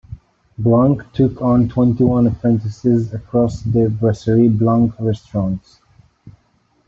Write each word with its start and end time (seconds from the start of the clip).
Blanc 0.57 1.03
took 1.13 1.43
on 1.43 1.69
twenty-one 1.69 2.25
apprentices 2.25 3.13
across 3.13 3.61
the 3.61 3.87
Brasserie 3.87 4.47
Blanc 4.47 4.95
Restaurants. 4.99 5.79